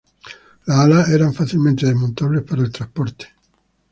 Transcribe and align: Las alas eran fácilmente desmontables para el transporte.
Las 0.65 0.79
alas 0.79 1.09
eran 1.11 1.31
fácilmente 1.31 1.85
desmontables 1.85 2.41
para 2.41 2.63
el 2.63 2.71
transporte. 2.71 3.27